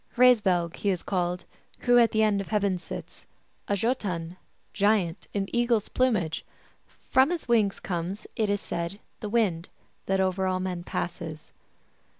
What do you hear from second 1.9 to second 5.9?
at the end of heaven sits, A Jbtun (giant) in eagle s